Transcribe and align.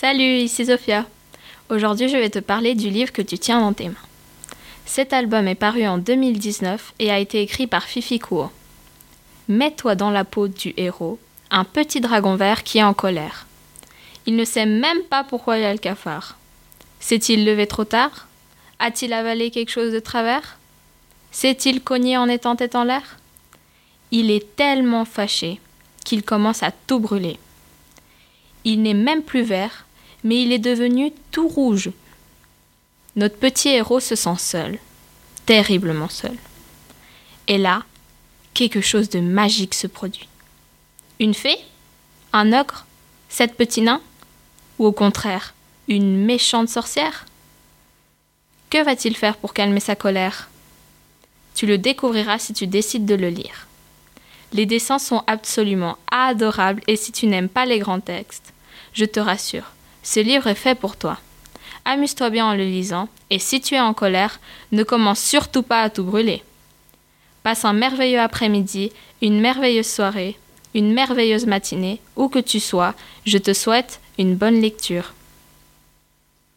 Salut, 0.00 0.38
ici 0.38 0.64
Sophia. 0.64 1.06
Aujourd'hui, 1.70 2.08
je 2.08 2.16
vais 2.16 2.30
te 2.30 2.38
parler 2.38 2.76
du 2.76 2.88
livre 2.88 3.10
que 3.10 3.20
tu 3.20 3.36
tiens 3.36 3.60
dans 3.60 3.72
tes 3.72 3.88
mains. 3.88 4.06
Cet 4.86 5.12
album 5.12 5.48
est 5.48 5.56
paru 5.56 5.88
en 5.88 5.98
2019 5.98 6.94
et 7.00 7.10
a 7.10 7.18
été 7.18 7.42
écrit 7.42 7.66
par 7.66 7.82
Fifi 7.82 8.20
Kuo. 8.20 8.48
Mets-toi 9.48 9.96
dans 9.96 10.12
la 10.12 10.22
peau 10.22 10.46
du 10.46 10.72
héros, 10.76 11.18
un 11.50 11.64
petit 11.64 12.00
dragon 12.00 12.36
vert 12.36 12.62
qui 12.62 12.78
est 12.78 12.84
en 12.84 12.94
colère. 12.94 13.48
Il 14.24 14.36
ne 14.36 14.44
sait 14.44 14.66
même 14.66 15.02
pas 15.10 15.24
pourquoi 15.24 15.58
il 15.58 15.64
a 15.64 15.72
le 15.72 15.80
cafard. 15.80 16.36
S'est-il 17.00 17.44
levé 17.44 17.66
trop 17.66 17.84
tard? 17.84 18.28
A-t-il 18.78 19.12
avalé 19.12 19.50
quelque 19.50 19.72
chose 19.72 19.92
de 19.92 19.98
travers? 19.98 20.58
S'est-il 21.32 21.82
cogné 21.82 22.16
en 22.16 22.28
étant 22.28 22.54
tête 22.54 22.76
en 22.76 22.84
l'air? 22.84 23.16
Il 24.12 24.30
est 24.30 24.54
tellement 24.54 25.04
fâché 25.04 25.58
qu'il 26.04 26.22
commence 26.22 26.62
à 26.62 26.70
tout 26.86 27.00
brûler. 27.00 27.36
Il 28.62 28.82
n'est 28.82 28.94
même 28.94 29.22
plus 29.22 29.42
vert, 29.42 29.86
mais 30.24 30.42
il 30.42 30.52
est 30.52 30.58
devenu 30.58 31.12
tout 31.30 31.48
rouge. 31.48 31.90
Notre 33.16 33.36
petit 33.36 33.68
héros 33.68 34.00
se 34.00 34.14
sent 34.14 34.38
seul, 34.38 34.78
terriblement 35.46 36.08
seul. 36.08 36.36
Et 37.46 37.58
là, 37.58 37.82
quelque 38.54 38.80
chose 38.80 39.08
de 39.08 39.20
magique 39.20 39.74
se 39.74 39.86
produit. 39.86 40.28
Une 41.20 41.34
fée 41.34 41.58
Un 42.32 42.52
ogre 42.52 42.86
Sept 43.28 43.56
petits 43.56 43.82
nains 43.82 44.00
Ou 44.78 44.86
au 44.86 44.92
contraire, 44.92 45.54
une 45.88 46.24
méchante 46.24 46.68
sorcière? 46.68 47.26
Que 48.70 48.84
va-t-il 48.84 49.16
faire 49.16 49.36
pour 49.36 49.54
calmer 49.54 49.80
sa 49.80 49.96
colère? 49.96 50.50
Tu 51.54 51.66
le 51.66 51.78
découvriras 51.78 52.38
si 52.38 52.52
tu 52.52 52.66
décides 52.66 53.06
de 53.06 53.14
le 53.14 53.30
lire. 53.30 53.66
Les 54.52 54.66
dessins 54.66 54.98
sont 54.98 55.24
absolument 55.26 55.98
adorables 56.10 56.82
et 56.86 56.96
si 56.96 57.12
tu 57.12 57.26
n'aimes 57.26 57.48
pas 57.48 57.66
les 57.66 57.78
grands 57.78 58.00
textes, 58.00 58.52
je 58.92 59.04
te 59.04 59.20
rassure, 59.20 59.72
ce 60.08 60.20
livre 60.20 60.46
est 60.46 60.54
fait 60.54 60.74
pour 60.74 60.96
toi. 60.96 61.18
Amuse-toi 61.84 62.30
bien 62.30 62.46
en 62.46 62.54
le 62.54 62.64
lisant 62.64 63.10
et 63.28 63.38
si 63.38 63.60
tu 63.60 63.74
es 63.74 63.80
en 63.80 63.92
colère, 63.92 64.40
ne 64.72 64.82
commence 64.82 65.20
surtout 65.20 65.62
pas 65.62 65.82
à 65.82 65.90
tout 65.90 66.02
brûler. 66.02 66.42
Passe 67.42 67.66
un 67.66 67.74
merveilleux 67.74 68.18
après-midi, 68.18 68.90
une 69.20 69.38
merveilleuse 69.38 69.86
soirée, 69.86 70.38
une 70.74 70.94
merveilleuse 70.94 71.44
matinée, 71.44 72.00
où 72.16 72.28
que 72.28 72.38
tu 72.38 72.58
sois, 72.58 72.94
je 73.26 73.36
te 73.36 73.52
souhaite 73.52 74.00
une 74.18 74.34
bonne 74.34 74.62
lecture. 74.62 75.12